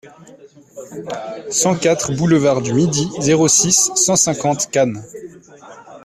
[1.51, 5.05] cent quatre boulevard du Midi, zéro six, cent cinquante Cannes